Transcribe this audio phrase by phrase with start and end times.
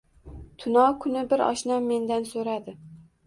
[0.63, 2.75] Tunov kuni bir oshnam mendan so’radi.